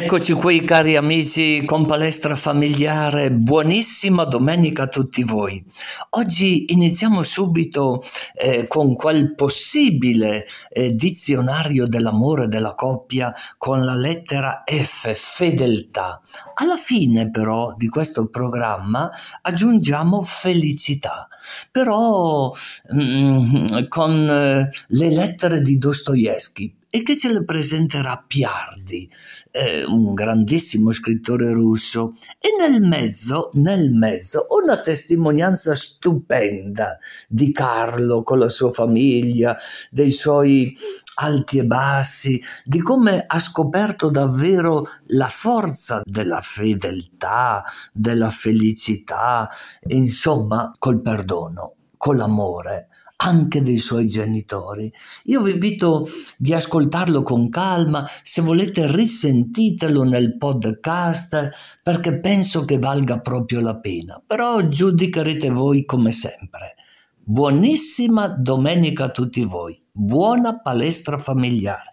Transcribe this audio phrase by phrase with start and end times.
[0.00, 5.62] Eccoci qui cari amici con palestra familiare, buonissima domenica a tutti voi.
[6.10, 8.00] Oggi iniziamo subito
[8.34, 16.22] eh, con quel possibile eh, dizionario dell'amore della coppia con la lettera F, fedeltà.
[16.54, 19.10] Alla fine però di questo programma
[19.42, 21.26] aggiungiamo felicità,
[21.72, 22.52] però
[22.94, 29.10] mm, con eh, le lettere di Dostoevsky e che ce le presenterà Piardi,
[29.50, 38.22] eh, un grandissimo scrittore russo, e nel mezzo, nel mezzo, una testimonianza stupenda di Carlo
[38.22, 39.56] con la sua famiglia,
[39.90, 40.74] dei suoi
[41.20, 49.48] alti e bassi, di come ha scoperto davvero la forza della fedeltà, della felicità,
[49.88, 52.88] insomma, col perdono, con l'amore
[53.20, 54.92] anche dei suoi genitori.
[55.24, 61.50] Io vi invito di ascoltarlo con calma, se volete risentitelo nel podcast
[61.82, 66.74] perché penso che valga proprio la pena, però giudicherete voi come sempre.
[67.20, 71.90] Buonissima domenica a tutti voi, buona palestra familiare.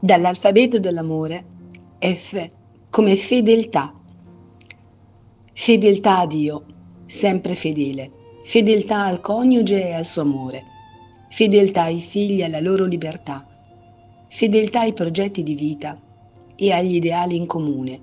[0.00, 1.44] Dall'alfabeto dell'amore,
[1.98, 2.48] F
[2.90, 3.94] come fedeltà.
[5.52, 6.64] Fedeltà a Dio,
[7.06, 10.64] sempre fedele fedeltà al coniuge e al suo amore,
[11.28, 13.46] fedeltà ai figli e alla loro libertà,
[14.28, 15.98] fedeltà ai progetti di vita
[16.56, 18.00] e agli ideali in comune,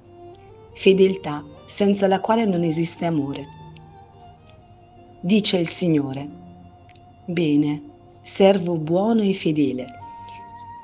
[0.73, 3.47] fedeltà senza la quale non esiste amore.
[5.21, 6.27] Dice il Signore,
[7.25, 7.81] bene,
[8.21, 9.85] servo buono e fedele,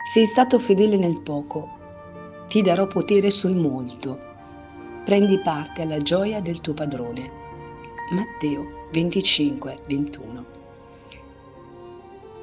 [0.03, 1.69] sei stato fedele nel poco,
[2.49, 4.19] ti darò potere sul molto,
[5.03, 7.44] prendi parte alla gioia del tuo padrone.
[8.11, 10.43] Matteo 25-21.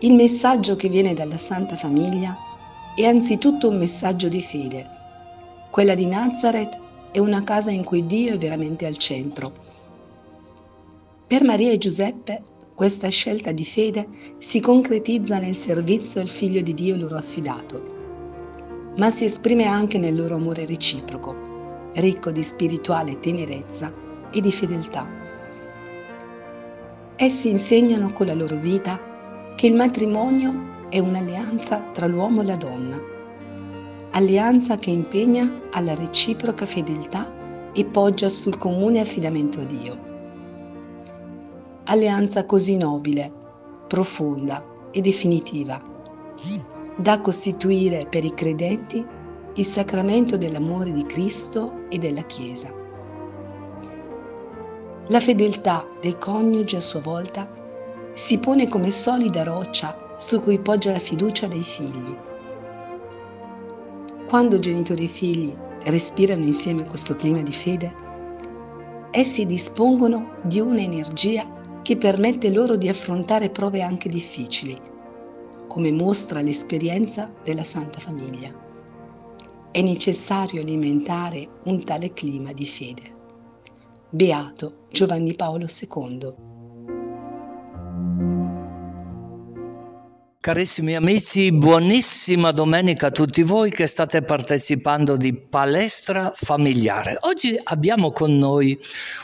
[0.00, 2.36] Il messaggio che viene dalla Santa Famiglia
[2.96, 4.84] è anzitutto un messaggio di fede.
[5.70, 6.76] Quella di Nazareth
[7.12, 9.52] è una casa in cui Dio è veramente al centro.
[11.28, 12.42] Per Maria e Giuseppe
[12.74, 14.08] questa scelta di fede
[14.38, 20.16] si concretizza nel servizio al Figlio di Dio loro affidato, ma si esprime anche nel
[20.16, 23.94] loro amore reciproco, ricco di spirituale tenerezza
[24.32, 25.22] e di fedeltà.
[27.22, 28.98] Essi insegnano con la loro vita
[29.54, 33.00] che il matrimonio è un'alleanza tra l'uomo e la donna,
[34.10, 39.98] alleanza che impegna alla reciproca fedeltà e poggia sul comune affidamento a Dio.
[41.84, 43.32] Alleanza così nobile,
[43.86, 45.80] profonda e definitiva,
[46.96, 49.06] da costituire per i credenti
[49.54, 52.81] il sacramento dell'amore di Cristo e della Chiesa.
[55.08, 57.48] La fedeltà dei coniugi a sua volta
[58.12, 62.16] si pone come solida roccia su cui poggia la fiducia dei figli.
[64.28, 65.52] Quando genitori e figli
[65.84, 67.92] respirano insieme questo clima di fede,
[69.10, 74.80] essi dispongono di un'energia che permette loro di affrontare prove anche difficili,
[75.66, 78.54] come mostra l'esperienza della Santa Famiglia.
[79.72, 83.20] È necessario alimentare un tale clima di fede.
[84.14, 86.34] Beato Giovanni Paolo II.
[90.38, 97.16] Carissimi amici, buonissima domenica a tutti voi che state partecipando di Palestra Familiare.
[97.20, 98.78] Oggi abbiamo con noi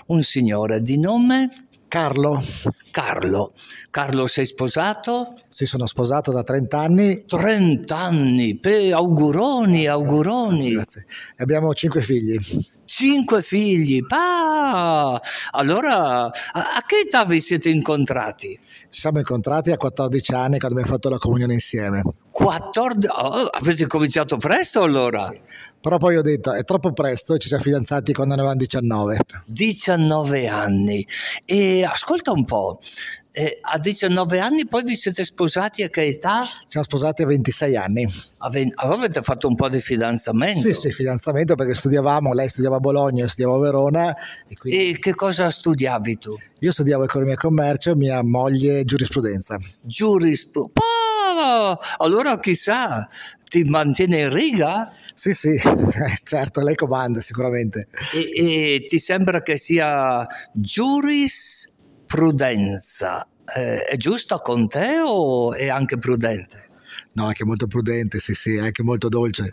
[0.06, 1.50] un signore di nome
[1.86, 2.42] Carlo.
[2.90, 3.52] Carlo.
[3.90, 5.34] Carlo, sei sposato?
[5.48, 7.24] Sì, sono sposato da 30 anni.
[7.26, 10.72] 30 anni, Pe- auguroni, auguroni.
[10.72, 11.04] Grazie.
[11.36, 12.38] Abbiamo cinque figli.
[12.88, 15.20] Cinque figli, pa!
[15.50, 18.58] Allora, a, a che età vi siete incontrati?
[18.88, 22.02] Ci siamo incontrati a 14 anni quando abbiamo fatto la comunione insieme.
[22.38, 23.08] 14?
[23.10, 25.28] Oh, avete cominciato presto allora?
[25.28, 25.40] Sì.
[25.80, 29.18] Però poi ho detto è troppo presto ci siamo fidanzati quando ne avevamo 19.
[29.46, 31.06] 19 anni.
[31.44, 32.80] E ascolta un po',
[33.32, 36.44] eh, a 19 anni poi vi siete sposati a che età?
[36.44, 38.04] Ci siamo sposati a 26 anni.
[38.38, 40.60] A allora avete fatto un po' di fidanzamento?
[40.60, 44.16] Sì, sì, fidanzamento perché studiavamo, lei studiava a Bologna, io studiavo a Verona.
[44.48, 44.90] E, quindi...
[44.90, 46.36] e che cosa studiavi tu?
[46.60, 49.58] Io studiavo economia e commercio, mia moglie giurisprudenza.
[49.82, 51.07] Giurisprudenza?
[51.30, 53.06] Oh, allora chissà,
[53.48, 54.90] ti mantiene in riga?
[55.12, 55.58] Sì, sì,
[56.24, 57.88] certo, lei comanda sicuramente.
[58.14, 63.28] E, e ti sembra che sia giurisprudenza?
[63.54, 66.66] Eh, è giusta con te o è anche prudente?
[67.14, 69.50] No, anche molto prudente, sì, sì, è anche molto dolce.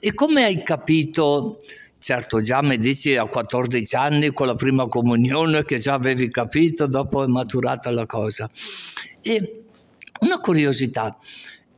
[0.00, 1.58] E come hai capito?
[1.98, 6.86] Certo, già mi dici a 14 anni con la prima comunione che già avevi capito,
[6.86, 8.48] dopo è maturata la cosa.
[9.20, 9.65] E
[10.20, 11.16] una curiosità,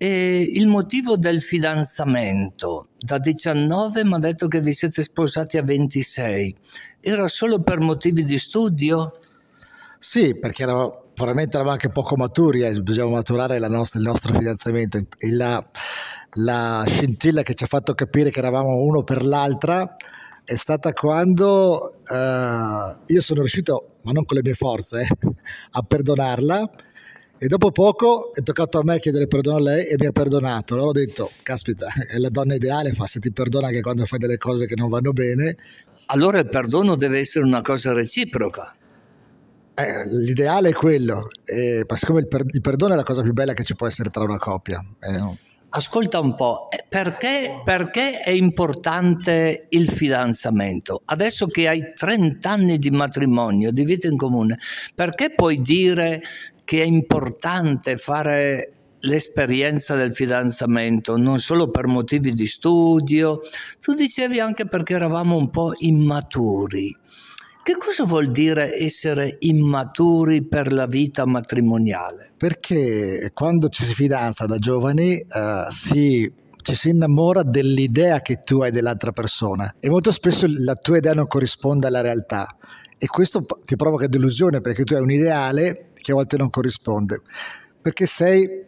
[0.00, 5.62] E il motivo del fidanzamento, da 19 mi ha detto che vi siete sposati a
[5.64, 6.55] 26,
[7.00, 9.11] era solo per motivi di studio?
[9.99, 14.99] Sì, perché eravamo, probabilmente eravamo anche poco maturi, eh, bisognava maturare nostra, il nostro fidanzamento.
[15.19, 15.69] E la,
[16.35, 19.96] la scintilla che ci ha fatto capire che eravamo uno per l'altra
[20.44, 25.08] è stata quando uh, io sono riuscito, ma non con le mie forze, eh,
[25.73, 26.70] a perdonarla
[27.38, 30.75] e dopo poco è toccato a me chiedere perdono a lei e mi ha perdonato.
[30.75, 34.19] Allora ho detto, caspita, è la donna ideale, fa se ti perdona anche quando fai
[34.19, 35.56] delle cose che non vanno bene.
[36.06, 38.75] Allora il perdono deve essere una cosa reciproca.
[39.75, 43.52] Eh, l'ideale è quello, eh, siccome il, per- il, perdono è la cosa più bella
[43.52, 44.85] che ci può essere tra una coppia.
[44.99, 51.02] Eh, Ascolta un po', eh, perché, perché, è importante il fidanzamento?
[51.05, 54.58] Adesso che hai 30 anni di matrimonio, di vita in comune,
[54.94, 56.23] perché puoi dire
[56.69, 63.41] che è importante fare l'esperienza del fidanzamento, non solo per motivi di studio,
[63.81, 66.94] tu dicevi anche perché eravamo un po' immaturi.
[67.62, 72.32] Che cosa vuol dire essere immaturi per la vita matrimoniale?
[72.37, 76.31] Perché quando ci si fidanza da giovani uh, si
[76.61, 81.14] ci si innamora dell'idea che tu hai dell'altra persona e molto spesso la tua idea
[81.14, 82.59] non corrisponde alla realtà
[82.99, 87.23] e questo ti provoca delusione perché tu hai un ideale che a volte non corrisponde,
[87.81, 88.67] perché sei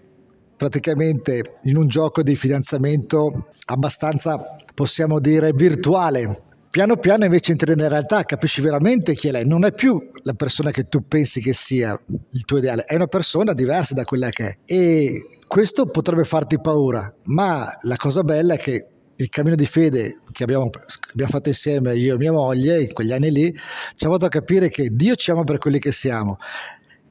[0.57, 6.43] praticamente in un gioco di fidanzamento abbastanza, possiamo dire, virtuale.
[6.71, 9.47] Piano piano invece entri nella realtà, capisci veramente chi è lei.
[9.47, 11.99] Non è più la persona che tu pensi che sia
[12.33, 14.59] il tuo ideale, è una persona diversa da quella che è.
[14.67, 18.90] E questo potrebbe farti paura, ma la cosa bella è che
[19.23, 20.71] il cammino di fede che abbiamo,
[21.13, 23.59] abbiamo, fatto insieme io e mia moglie in quegli anni lì
[23.95, 26.39] ci ha fatto capire che Dio ci ama per quelli che siamo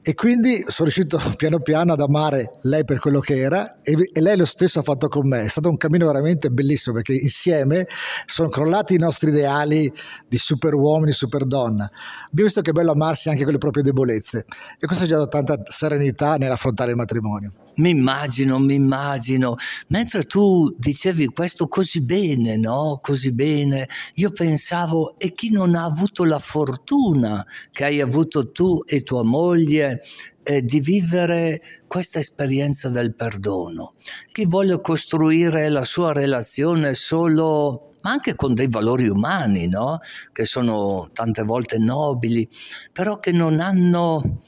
[0.02, 4.20] e quindi sono riuscito piano piano ad amare lei per quello che era e, e,
[4.20, 5.42] lei lo stesso ha fatto con me.
[5.42, 7.86] È stato un cammino veramente bellissimo perché insieme
[8.24, 9.92] sono crollati i nostri ideali
[10.26, 11.84] di super uomini, super donna.
[11.84, 14.46] Abbiamo visto che è bello amarsi anche con le proprie debolezze
[14.78, 17.52] e questo ci ha dato tanta serenità nell'affrontare il matrimonio.
[17.76, 19.56] Mi immagino, mi immagino.
[19.88, 22.98] Mentre tu dicevi questo così bene, no?
[23.00, 28.82] Così bene, io pensavo, e chi non ha avuto la fortuna che hai avuto tu
[28.84, 29.89] e tua moglie
[30.42, 33.94] eh, di vivere questa esperienza del perdono?
[34.32, 39.98] Chi vuole costruire la sua relazione solo ma anche con dei valori umani, no?
[40.32, 42.48] Che sono tante volte nobili,
[42.92, 44.42] però che non hanno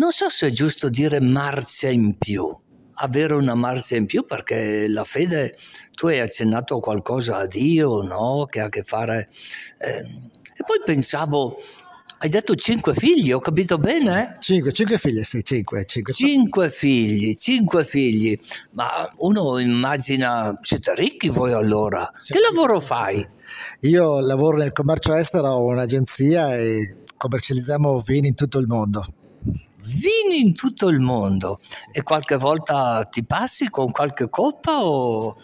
[0.00, 2.46] non so se è giusto dire marcia in più,
[2.94, 5.58] avere una marcia in più perché la fede,
[5.90, 8.46] tu hai accennato a qualcosa a Dio, no?
[8.48, 9.28] Che ha a che fare...
[9.76, 11.58] Eh, e poi pensavo,
[12.22, 14.34] hai detto cinque figli, ho capito bene?
[14.40, 16.12] Cinque, cinque figli, sì, cinque, cinque.
[16.12, 18.38] Cinque figli, cinque figli.
[18.72, 22.12] Ma uno immagina, siete ricchi voi allora?
[22.16, 23.26] Sì, che lavoro fai?
[23.80, 29.06] Io lavoro nel commercio estero, ho un'agenzia e commercializziamo vini in tutto il mondo
[29.82, 31.56] vini in tutto il mondo
[31.90, 35.36] e qualche volta ti passi con qualche coppa o...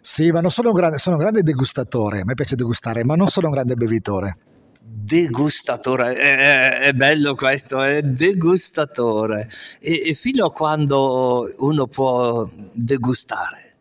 [0.00, 3.16] Sì, ma non sono un grande, sono un grande degustatore, a me piace degustare, ma
[3.16, 4.38] non sono un grande bevitore.
[4.84, 9.48] Degustatore, è, è bello questo, è degustatore.
[9.80, 13.74] E, e fino a quando uno può degustare?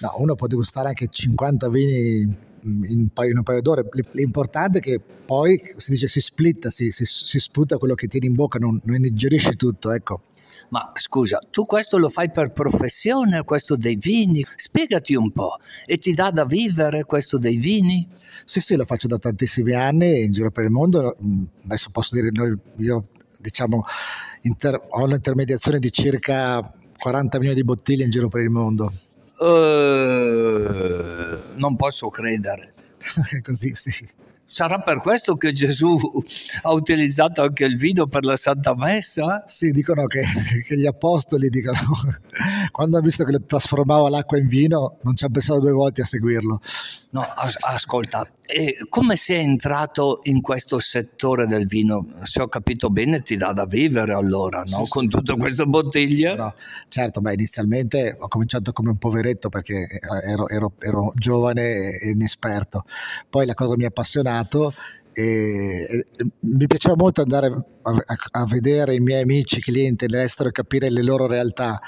[0.00, 2.20] No, uno può degustare anche 50 vini
[2.62, 3.88] in un paio, in un paio d'ore.
[4.12, 8.26] L'importante è che poi si dice si splitta, si, si, si sputa quello che tieni
[8.26, 10.20] in bocca, non, non digerisci tutto, ecco.
[10.70, 14.44] Ma scusa, tu questo lo fai per professione, questo dei vini?
[14.56, 15.58] Spiegati un po'.
[15.84, 18.08] E ti dà da vivere questo dei vini?
[18.44, 21.16] Sì, sì, lo faccio da tantissimi anni in giro per il mondo.
[21.22, 23.08] Mm, adesso posso dire, noi, io
[23.40, 23.84] diciamo,
[24.42, 26.62] inter- ho un'intermediazione di circa
[26.98, 28.92] 40 milioni di bottiglie in giro per il mondo.
[29.38, 32.74] Uh, non posso credere.
[33.42, 34.08] Così sì.
[34.52, 35.98] Sarà per questo che Gesù
[36.60, 39.44] ha utilizzato anche il vino per la Santa Messa?
[39.46, 40.20] Sì, dicono che,
[40.68, 41.78] che gli apostoli dicono,
[42.72, 46.04] quando hanno visto che trasformava l'acqua in vino, non ci hanno pensato due volte a
[46.06, 46.60] seguirlo.
[47.10, 48.26] No, as- ascolta,
[48.88, 52.06] come sei entrato in questo settore del vino?
[52.22, 54.84] Se ho capito bene, ti dà da vivere allora, no?
[54.84, 56.34] Sì, Con tutte queste bottiglie?
[56.34, 56.54] No,
[56.88, 59.86] certo, beh, inizialmente ho cominciato come un poveretto perché
[60.24, 62.84] ero, ero, ero giovane e inesperto.
[63.28, 64.72] Poi la cosa mi ha appassionato
[65.12, 67.94] e, e, mi piaceva molto andare a,
[68.30, 71.80] a, vedere i miei amici, clienti all'estero e capire le loro realtà.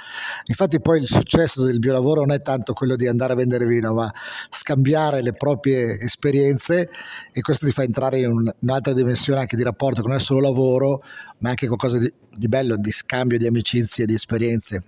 [0.46, 3.66] Infatti poi il successo del mio lavoro non è tanto quello di andare a vendere
[3.66, 4.12] vino, ma
[4.50, 6.90] scambiare le proprie esperienze
[7.32, 10.20] e questo ti fa entrare in un, un'altra dimensione anche di rapporto, che non è
[10.20, 11.02] solo lavoro,
[11.38, 14.80] ma anche qualcosa di, di bello, di scambio di amicizie, di esperienze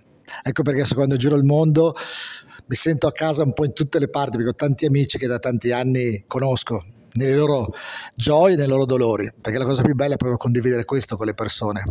[0.43, 1.93] Ecco perché quando giro il mondo
[2.67, 5.27] mi sento a casa un po' in tutte le parti, perché ho tanti amici che
[5.27, 6.83] da tanti anni conosco,
[7.17, 7.73] nelle loro
[8.15, 11.33] gioie nei loro dolori, perché la cosa più bella è proprio condividere questo con le
[11.33, 11.83] persone.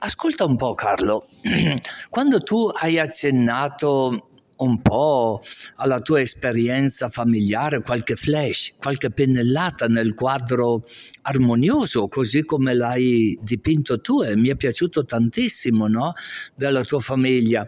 [0.00, 1.26] Ascolta un po' Carlo,
[2.08, 5.40] quando tu hai accennato un po'
[5.76, 10.82] alla tua esperienza familiare, qualche flash, qualche pennellata nel quadro
[11.22, 16.12] armonioso, così come l'hai dipinto tu e mi è piaciuto tantissimo, no?
[16.54, 17.66] Della tua famiglia.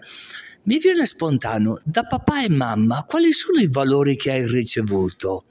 [0.62, 5.44] Mi viene spontaneo, da papà e mamma, quali sono i valori che hai ricevuto,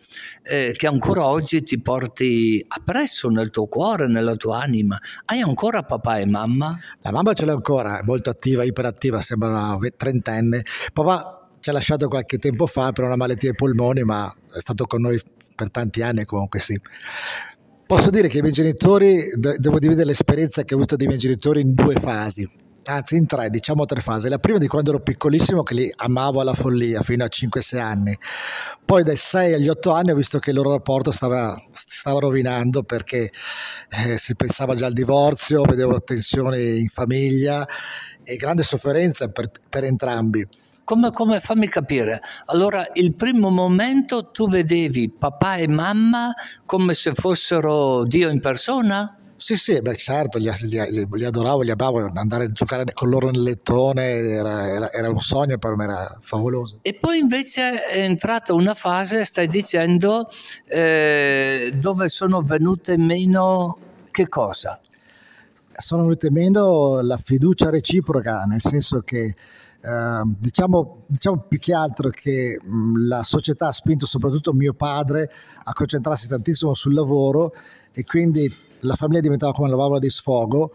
[0.44, 5.00] eh, che ancora oggi ti porti appresso nel tuo cuore, nella tua anima?
[5.26, 6.78] Hai ancora papà e mamma?
[7.02, 10.64] La mamma ce l'ha ancora, è molto attiva, iperattiva, sembra una trentenne.
[10.94, 14.86] Papà ci ha lasciato qualche tempo fa per una malattia ai polmoni, ma è stato
[14.86, 15.20] con noi
[15.56, 16.80] per tanti anni comunque sì.
[17.88, 19.24] Posso dire che i miei genitori,
[19.58, 23.50] devo dividere l'esperienza che ho avuto dei miei genitori in due fasi anzi in tre,
[23.50, 24.30] diciamo tre fasi.
[24.30, 28.18] La prima di quando ero piccolissimo che li amavo alla follia fino a 5-6 anni.
[28.86, 32.84] Poi dai 6 agli 8 anni ho visto che il loro rapporto stava, stava rovinando
[32.84, 33.32] perché
[33.90, 37.68] eh, si pensava già al divorzio, vedevo tensioni in famiglia
[38.24, 40.48] e grande sofferenza per, per entrambi.
[40.84, 46.34] Come, come, fammi capire, allora il primo momento tu vedevi papà e mamma
[46.66, 49.19] come se fossero Dio in persona?
[49.40, 53.30] Sì, sì, beh, certo, li, li, li, adoravo, li amavo, andare a giocare con loro
[53.30, 56.80] nel lettone era, era, era, un sogno per me, era favoloso.
[56.82, 60.30] E poi invece è entrata una fase, stai dicendo,
[60.66, 63.78] eh, dove sono venute meno
[64.12, 64.78] che cosa?
[65.72, 69.34] Sono venute meno la fiducia reciproca, nel senso che
[69.82, 75.32] Uh, diciamo, diciamo, più che altro che mh, la società ha spinto soprattutto mio padre
[75.64, 77.54] a concentrarsi tantissimo sul lavoro
[77.94, 80.70] e quindi la famiglia diventava come una valvola di sfogo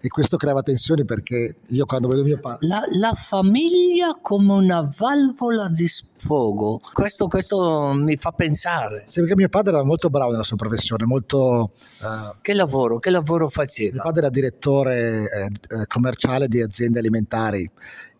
[0.00, 2.66] e questo creava tensioni perché io quando vedo mio padre...
[2.68, 9.04] La, la, famiglia come una valvola di sfogo, questo, questo, mi fa pensare.
[9.06, 11.72] Sì, perché mio padre era molto bravo nella sua professione, molto...
[12.00, 13.94] Uh, che lavoro, che lavoro faceva?
[13.94, 17.68] Mio padre era direttore eh, eh commerciale di aziende alimentari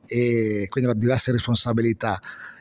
[0.04, 2.18] e quindi aveva diverse responsabilità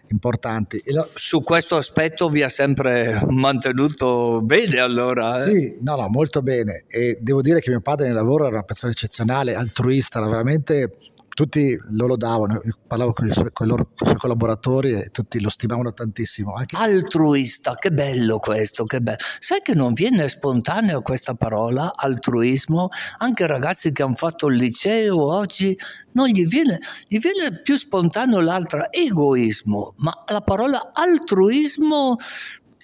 [0.09, 0.81] importanti.
[0.87, 1.09] Lo...
[1.13, 5.43] Su questo aspetto vi ha sempre mantenuto bene allora?
[5.43, 5.51] Eh?
[5.51, 8.63] Sì, no, no, molto bene e devo dire che mio padre nel lavoro era una
[8.63, 10.91] persona eccezionale, altruista, era veramente
[11.37, 15.09] tutti lo lodavano, io parlavo con i, suoi, con, loro, con i suoi collaboratori e
[15.11, 16.53] tutti lo stimavano tantissimo.
[16.53, 16.75] Anche...
[16.75, 19.19] Altruista, che bello questo, che bello.
[19.37, 22.89] Sai che non viene spontanea questa parola, altruismo?
[23.19, 25.77] Anche ragazzi che hanno fatto il liceo oggi
[26.13, 32.15] non gli viene, gli viene più spontaneo l'altra, egoismo, ma la parola altruismo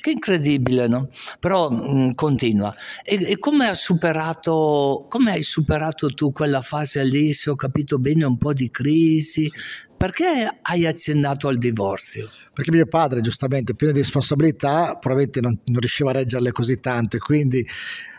[0.03, 1.07] che incredibile, no?
[1.39, 2.75] Però mh, mm, continua.
[3.05, 7.98] E, e come, hai superato, come hai superato tu quella fase lì, se ho capito
[8.00, 9.50] bene, un po' di crisi?
[9.95, 12.29] Perché hai accennato al divorzio?
[12.53, 17.15] Perché mio padre, giustamente, pieno di responsabilità, probabilmente non, non riusciva a reggerle così tanto
[17.15, 17.65] e quindi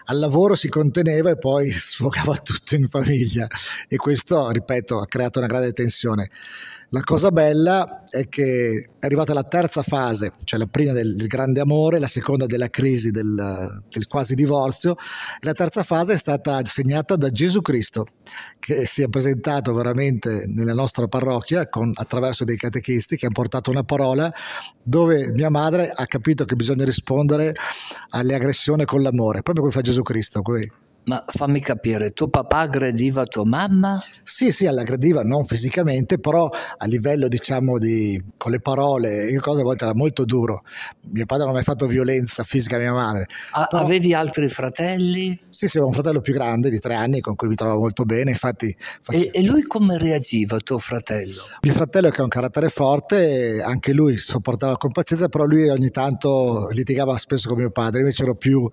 [0.06, 3.46] al lavoro si conteneva e poi sfogava tutto in famiglia
[3.88, 6.30] e questo, ripeto, ha creato una grande tensione.
[6.94, 11.26] La cosa bella è che è arrivata la terza fase, cioè la prima del, del
[11.26, 16.16] grande amore, la seconda della crisi del, del, quasi divorzio, e la terza fase è
[16.16, 18.06] stata segnata da Gesù Cristo,
[18.60, 23.72] che si è presentato veramente nella nostra parrocchia con, attraverso dei catechisti che hanno portato
[23.72, 24.32] una parola
[24.80, 27.54] dove mia madre ha capito che bisogna rispondere
[28.10, 30.42] alle aggressioni con l'amore, proprio come fa Gesù Cristo.
[30.42, 30.83] Qui.
[31.06, 34.02] Ma fammi capire, tuo papà aggrediva tua mamma?
[34.22, 39.60] Sì, sì, l'aggrediva non fisicamente, però a livello, diciamo, di con le parole, io cosa
[39.60, 40.62] a volte era molto duro.
[41.10, 43.26] Mio padre non ha mai fatto violenza fisica a mia madre.
[43.52, 43.82] A- però...
[43.82, 45.38] Avevi altri fratelli?
[45.50, 48.04] Sì, sì, avevo un fratello più grande di tre anni con cui mi trovavo molto
[48.04, 48.74] bene, infatti...
[49.02, 49.18] Faccio...
[49.18, 51.42] E, e, lui come reagiva, tuo fratello?
[51.60, 55.90] Mio fratello che ha un carattere forte, anche lui sopportava con pazienza, però lui ogni
[55.90, 58.66] tanto litigava spesso con mio padre, invece ero più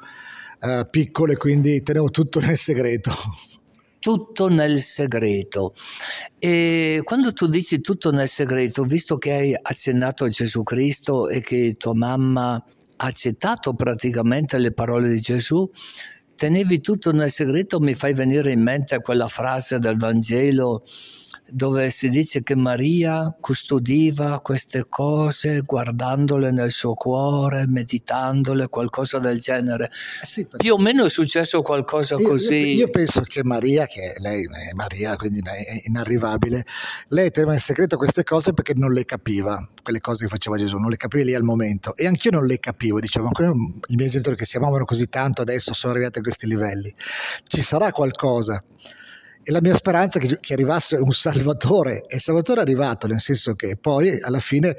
[0.61, 3.11] eh, piccole, quindi tenevo tutto nel segreto.
[3.99, 5.73] Tutto nel segreto.
[6.39, 11.41] E quando tu dici tutto nel segreto, visto che hai accennato a Gesù Cristo e
[11.41, 15.69] che tua mamma ha accettato praticamente le parole di Gesù,
[16.35, 20.83] tenevi tutto nel segreto, mi fai venire in mente quella frase del Vangelo
[21.51, 29.39] dove si dice che Maria custodiva queste cose guardandole nel suo cuore, meditandole, qualcosa del
[29.39, 29.91] genere.
[30.23, 32.55] Sì, Più o meno è successo qualcosa io, così.
[32.55, 36.65] Io, io, penso che Maria, che lei è Maria, quindi è inarrivabile,
[37.09, 40.77] lei teneva in segreto queste cose perché non le capiva, quelle cose che faceva Gesù,
[40.77, 41.95] non le capiva lì al momento.
[41.95, 45.07] E anch'io non le capivo, dicevo, ma come i miei genitori che si amavano così
[45.07, 46.93] tanto adesso sono arrivati a questi livelli.
[47.43, 48.63] Ci sarà qualcosa
[49.43, 53.07] E la mia speranza è che, che arrivasse un Salvatore, e il Salvatore è arrivato,
[53.07, 54.75] nel senso che poi alla fine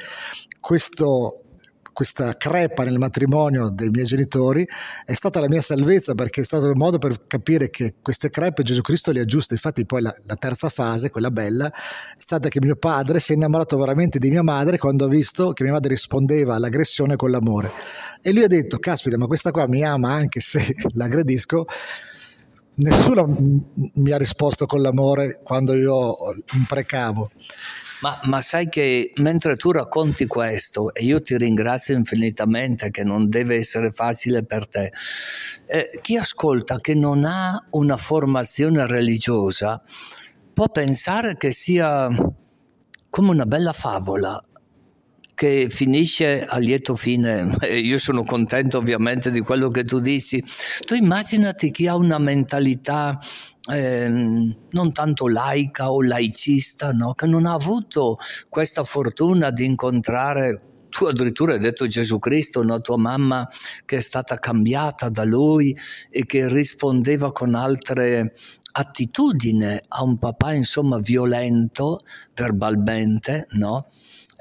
[0.61, 1.43] questo
[1.93, 4.67] questa crepa nel matrimonio dei miei genitori
[5.05, 8.63] è stata la mia salvezza perché è stato il modo per capire che queste crepe
[8.63, 9.55] Gesù Cristo le aggiusta.
[9.55, 13.35] Infatti poi la, la, terza fase, quella bella, è stata che mio padre si è
[13.35, 17.71] innamorato veramente di mia madre quando ha visto che mia madre rispondeva all'aggressione con l'amore.
[18.23, 21.67] E lui ha detto, caspita, ma questa qua mi ama anche se l'aggredisco.
[22.75, 23.27] Nessuno
[23.95, 26.15] mi ha risposto con l'amore quando io
[26.55, 27.31] imprecavo.
[28.01, 33.29] Ma, ma, sai che mentre tu racconti questo, e io ti ringrazio infinitamente che non
[33.29, 34.91] deve essere facile per te,
[35.67, 39.81] eh, chi ascolta che non ha una formazione religiosa
[40.53, 42.09] può pensare che sia
[43.09, 44.41] come una bella favola
[45.35, 47.57] che finisce a lieto fine.
[47.71, 50.43] Io sono contento ovviamente di quello che tu dici.
[50.85, 53.19] Tu immaginati chi ha una mentalità
[53.71, 57.15] eh, non tanto laica o laicista, no?
[57.15, 58.17] che non ha avuto
[58.49, 62.81] questa fortuna di incontrare tu addirittura hai detto Gesù Cristo, no?
[62.83, 63.49] tua mamma
[63.87, 65.75] che è stata cambiata da lui
[66.11, 68.35] e che rispondeva con altre
[68.73, 71.99] attitudini a un papà insomma violento
[72.35, 73.87] verbalmente, no?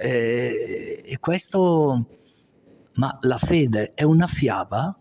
[0.01, 2.07] E, e questo,
[2.95, 4.97] ma la fede è una fiaba?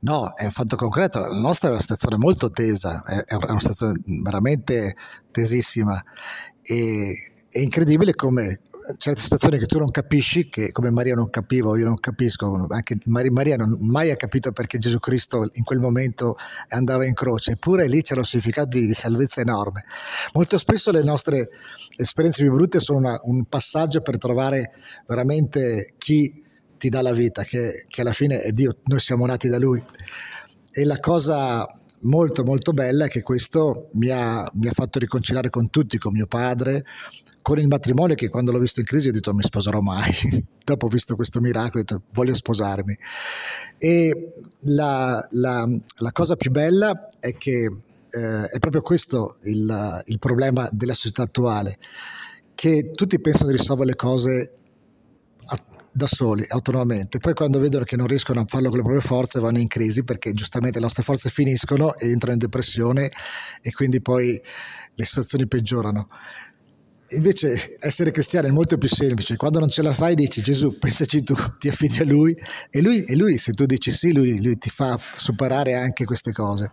[0.00, 1.18] No, è un fatto concreto.
[1.18, 4.94] La nostra è una situazione molto tesa, è una situazione veramente
[5.30, 6.00] tesissima
[6.62, 8.60] e è incredibile come
[8.98, 12.98] certe situazioni che tu non capisci, che come Maria non capivo, io non capisco, anche
[13.04, 16.36] Maria non mai ha capito perché Gesù Cristo in quel momento
[16.68, 19.84] andava in croce, eppure lì c'era un significato di salvezza enorme.
[20.32, 21.48] Molto spesso le nostre
[21.96, 24.72] esperienze più brutte sono una, un passaggio per trovare
[25.06, 26.42] veramente chi
[26.76, 29.82] ti dà la vita, che, che alla fine è Dio, noi siamo nati da Lui.
[30.70, 31.66] E la cosa
[32.04, 36.12] molto molto bella è che questo mi ha, mi ha, fatto riconciliare con tutti, con
[36.12, 36.84] mio padre,
[37.44, 40.10] con il matrimonio che quando l'ho visto in crisi ho detto non mi sposerò mai.
[40.64, 42.96] Dopo ho visto questo miracolo ho detto voglio sposarmi.
[43.76, 50.18] E la, la, la cosa più bella è che eh, è proprio questo il, il
[50.18, 51.76] problema della società attuale,
[52.54, 54.56] che tutti pensano di risolvere le cose
[55.92, 57.18] da soli, autonomamente.
[57.18, 60.02] Poi quando vedono che non riescono a farlo con le proprie forze vanno in crisi
[60.02, 63.12] perché giustamente le nostre forze finiscono e entrano in depressione
[63.60, 64.40] e quindi poi
[64.94, 66.08] le situazioni peggiorano.
[67.14, 71.22] Invece essere cristiano è molto più semplice, quando non ce la fai dici Gesù pensaci
[71.22, 72.36] tu, ti affidi a lui
[72.70, 76.32] e lui, e lui se tu dici sì, lui, lui ti fa superare anche queste
[76.32, 76.70] cose.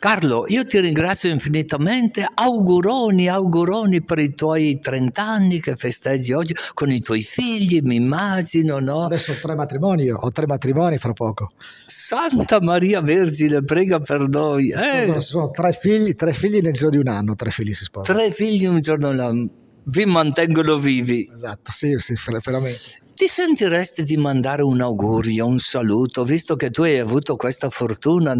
[0.00, 6.56] Carlo, io ti ringrazio infinitamente, auguroni, auguroni per i tuoi 30 anni che festeggi oggi
[6.72, 9.04] con i tuoi figli, mi immagino, no?
[9.04, 11.50] Adesso ho tre matrimoni, ho tre matrimoni fra poco.
[11.84, 14.70] Santa Maria Vergine, prega per noi.
[14.70, 15.04] Eh.
[15.04, 18.18] Sono, sono tre figli, tre figli nel giro di un anno, tre figli si sposano.
[18.18, 19.50] Tre figli un giorno l'anno,
[19.84, 21.28] vi mantengono vivi.
[21.30, 22.78] Esatto, sì, sì, veramente.
[23.14, 28.32] Ti sentiresti di mandare un augurio, un saluto, visto che tu hai avuto questa fortuna?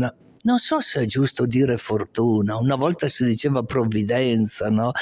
[0.42, 4.92] Non so se è giusto dire fortuna, una volta si diceva provvidenza no?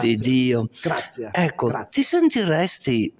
[0.00, 0.68] di Dio.
[0.80, 1.30] Grazie.
[1.32, 1.90] Ecco, grazie.
[1.90, 3.12] ti sentiresti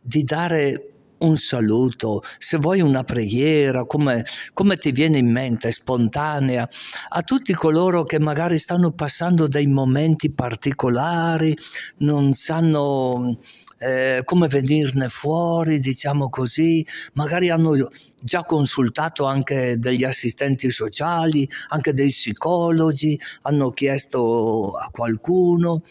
[0.00, 6.68] di dare un saluto, se vuoi una preghiera, come, come, ti viene in mente, spontanea,
[7.08, 11.56] a tutti coloro che magari stanno passando dei momenti particolari,
[11.98, 13.38] non sanno
[13.78, 17.74] eh, come venirne fuori, diciamo così, magari hanno
[18.20, 25.82] già consultato anche degli assistenti sociali, anche dei psicologi, hanno chiesto a qualcuno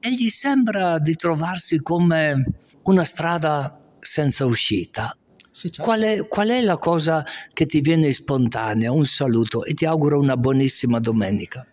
[0.00, 2.44] e gli sembra di trovarsi come
[2.82, 5.16] una strada senza uscita.
[5.50, 5.82] Sì, certo.
[5.82, 8.92] qual, è, qual è la cosa che ti viene spontanea?
[8.92, 11.66] Un saluto e ti auguro una buonissima domenica.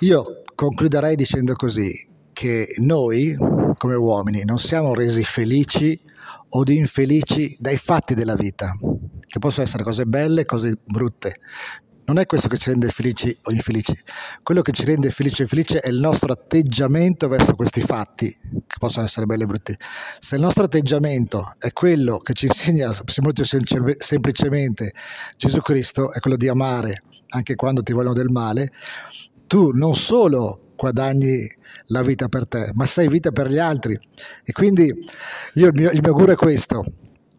[0.00, 1.92] Io concluderei dicendo così,
[2.32, 3.36] che noi
[3.76, 6.00] come uomini non siamo resi felici
[6.48, 8.72] o infelici dai fatti della vita,
[9.26, 11.40] che possono essere cose belle, cose brutte.
[12.04, 13.92] Non è questo che ci rende felici o infelici.
[14.42, 18.76] Quello che ci rende felici o infelici è il nostro atteggiamento verso questi fatti, che
[18.78, 19.74] possono essere belli e brutti.
[20.20, 22.92] Se il nostro atteggiamento è quello che ci insegna
[23.96, 24.92] semplicemente
[25.36, 28.70] Gesù Cristo, è quello di amare anche quando ti vogliono del male,
[29.48, 31.48] tu non solo guadagni
[31.86, 33.98] la vita per te, ma sei vita per gli altri.
[34.44, 34.92] E quindi
[35.54, 36.84] io, il, mio, il mio augurio è questo,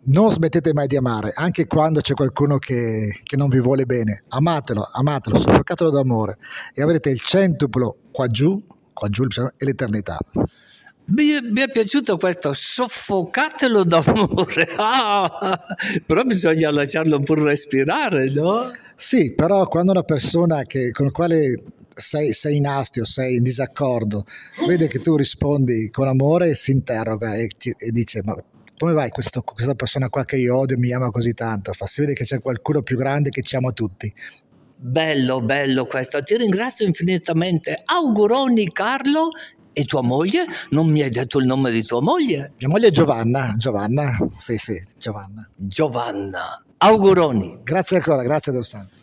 [0.06, 4.24] non smettete mai di amare, anche quando c'è qualcuno che, che, non vi vuole bene.
[4.30, 6.38] Amatelo, amatelo, soffocatelo d'amore
[6.74, 8.62] e avrete il centuplo qua giù,
[8.94, 10.18] qua giù e l'eternità.
[11.10, 15.60] Mi, mi, è piaciuto questo, soffocatelo d'amore, ah,
[16.06, 18.72] però bisogna lasciarlo pur respirare, no?
[18.94, 21.62] Sì, però quando una persona che, con la quale
[21.94, 24.26] sei, sei, in astio, sei in disaccordo,
[24.68, 28.36] vede che tu rispondi con amore, si interroga e, e dice ma
[28.78, 31.74] come vai questo, questa persona qua che io odio mi ama così tanto?
[31.74, 34.14] Fa, si vede che c'è qualcuno più grande che ci ama tutti.
[34.80, 36.22] Bello, bello questo.
[36.22, 37.82] Ti ringrazio infinitamente.
[37.84, 39.32] Auguroni Carlo
[39.78, 40.46] e tua moglie?
[40.72, 42.54] Non mi hai detto il nome di tua moglie?
[42.58, 43.54] Mia moglie è Giovanna.
[43.58, 45.48] Giovanna, sì, sì, Giovanna.
[45.56, 46.66] Giovanna.
[46.78, 47.60] Auguroni.
[47.62, 48.96] Grazie ancora, grazie Don Santo.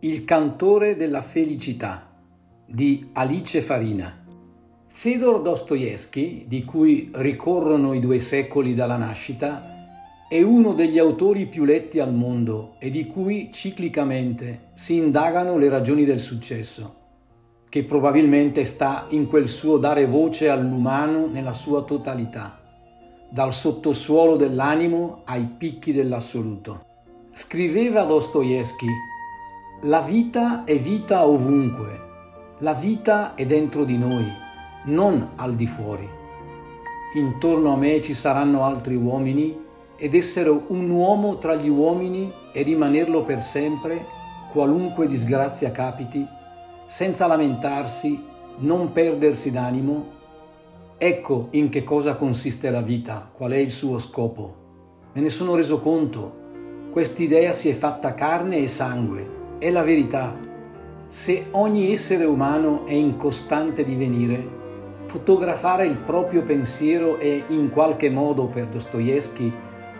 [0.00, 2.10] Il cantore della felicità
[2.66, 4.24] di Alice Farina.
[4.86, 11.66] Fedor Dostoevsky, di cui ricorrono i due secoli dalla nascita, è uno degli autori più
[11.66, 16.99] letti al mondo e di cui ciclicamente si indagano le ragioni del successo
[17.70, 22.58] che probabilmente sta in quel suo dare voce all'umano nella sua totalità,
[23.30, 26.84] dal sottosuolo dell'animo ai picchi dell'assoluto.
[27.30, 28.88] Scriveva Dostoevsky,
[29.82, 32.08] la vita è vita ovunque,
[32.58, 34.26] la vita è dentro di noi,
[34.86, 36.08] non al di fuori.
[37.14, 39.56] Intorno a me ci saranno altri uomini
[39.94, 44.04] ed essere un uomo tra gli uomini e rimanerlo per sempre,
[44.50, 46.26] qualunque disgrazia capiti,
[46.90, 48.20] senza lamentarsi,
[48.58, 50.08] non perdersi d'animo,
[50.98, 54.54] ecco in che cosa consiste la vita, qual è il suo scopo.
[55.12, 60.36] Me ne sono reso conto, quest'idea si è fatta carne e sangue, è la verità.
[61.06, 64.44] Se ogni essere umano è in costante divenire,
[65.04, 69.52] fotografare il proprio pensiero è in qualche modo per Dostoevsky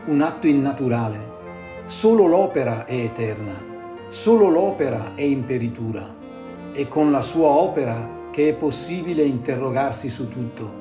[0.06, 1.38] un atto innaturale.
[1.86, 3.62] Solo l'opera è eterna,
[4.08, 6.18] solo l'opera è imperitura
[6.80, 10.72] è con la sua opera che è possibile interrogarsi su tutto,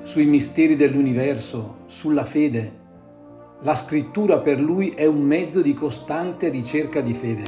[0.00, 2.80] sui misteri dell'universo, sulla fede.
[3.60, 7.44] La scrittura per lui è un mezzo di costante ricerca di fede.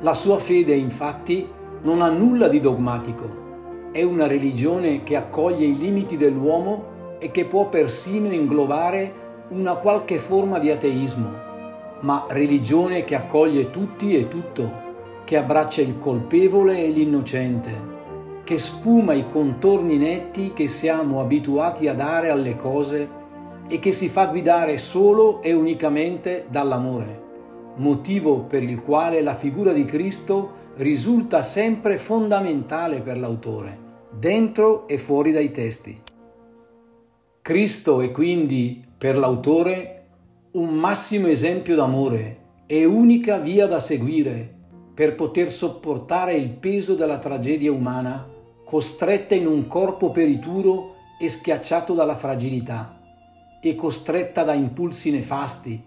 [0.00, 1.46] La sua fede infatti
[1.82, 7.44] non ha nulla di dogmatico, è una religione che accoglie i limiti dell'uomo e che
[7.44, 11.30] può persino inglobare una qualche forma di ateismo,
[12.00, 14.83] ma religione che accoglie tutti e tutto
[15.24, 17.92] che abbraccia il colpevole e l'innocente,
[18.44, 23.22] che sfuma i contorni netti che siamo abituati a dare alle cose
[23.66, 27.22] e che si fa guidare solo e unicamente dall'amore,
[27.76, 33.78] motivo per il quale la figura di Cristo risulta sempre fondamentale per l'autore,
[34.10, 36.02] dentro e fuori dai testi.
[37.40, 40.06] Cristo è quindi per l'autore
[40.52, 44.53] un massimo esempio d'amore e unica via da seguire
[44.94, 48.30] per poter sopportare il peso della tragedia umana,
[48.64, 53.00] costretta in un corpo perituro e schiacciato dalla fragilità,
[53.60, 55.82] e costretta da impulsi nefasti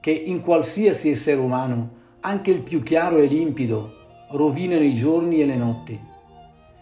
[0.00, 3.92] che in qualsiasi essere umano, anche il più chiaro e limpido,
[4.32, 6.08] rovinano i giorni e le notti.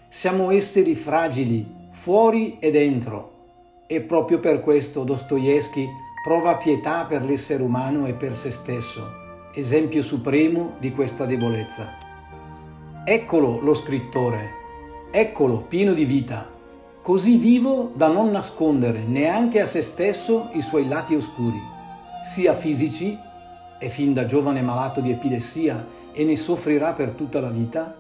[0.09, 5.87] Siamo esseri fragili, fuori e dentro, e proprio per questo Dostoevsky
[6.25, 9.27] prova pietà per l'essere umano e per se stesso
[9.59, 11.97] esempio supremo di questa debolezza.
[13.05, 14.51] Eccolo lo scrittore,
[15.11, 16.49] eccolo pieno di vita,
[17.03, 21.61] così vivo da non nascondere neanche a se stesso i suoi lati oscuri,
[22.23, 23.19] sia fisici,
[23.81, 27.97] è fin da giovane malato di epilessia e ne soffrirà per tutta la vita,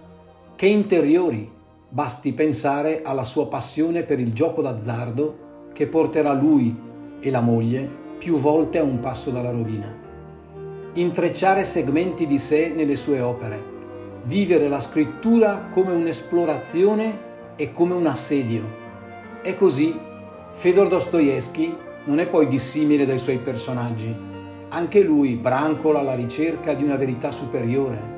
[0.55, 1.51] che interiori,
[1.88, 6.77] basti pensare alla sua passione per il gioco d'azzardo che porterà lui
[7.18, 10.07] e la moglie più volte a un passo dalla rovina
[10.94, 13.62] intrecciare segmenti di sé nelle sue opere,
[14.24, 18.64] vivere la scrittura come un'esplorazione e come un assedio.
[19.42, 19.96] E così
[20.53, 24.14] Fedor Dostoevsky non è poi dissimile dai suoi personaggi.
[24.70, 28.16] Anche lui brancola alla ricerca di una verità superiore.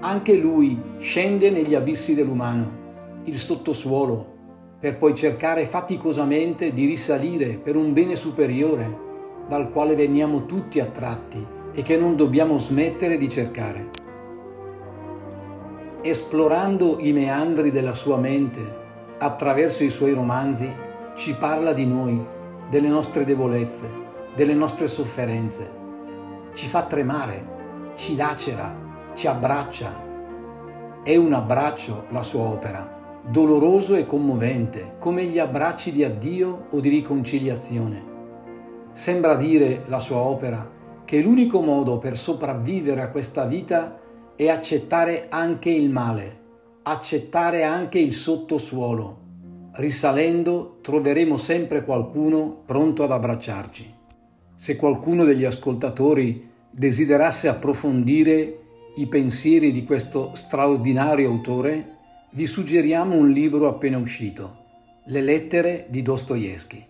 [0.00, 2.84] Anche lui scende negli abissi dell'umano,
[3.24, 4.34] il sottosuolo,
[4.80, 9.04] per poi cercare faticosamente di risalire per un bene superiore
[9.48, 13.90] dal quale veniamo tutti attratti e che non dobbiamo smettere di cercare.
[16.00, 18.84] Esplorando i meandri della sua mente
[19.18, 20.74] attraverso i suoi romanzi,
[21.14, 22.24] ci parla di noi,
[22.70, 23.86] delle nostre debolezze,
[24.34, 25.70] delle nostre sofferenze.
[26.54, 28.74] Ci fa tremare, ci lacera,
[29.14, 30.04] ci abbraccia.
[31.02, 36.80] È un abbraccio la sua opera, doloroso e commovente, come gli abbracci di addio o
[36.80, 38.14] di riconciliazione.
[38.92, 40.72] Sembra dire la sua opera
[41.06, 43.98] che l'unico modo per sopravvivere a questa vita
[44.34, 46.40] è accettare anche il male,
[46.82, 49.20] accettare anche il sottosuolo,
[49.76, 53.94] risalendo troveremo sempre qualcuno pronto ad abbracciarci.
[54.54, 58.60] Se qualcuno degli ascoltatori desiderasse approfondire
[58.96, 61.94] i pensieri di questo straordinario autore,
[62.30, 64.64] vi suggeriamo un libro appena uscito,
[65.06, 66.86] Le lettere di Dostoevsky.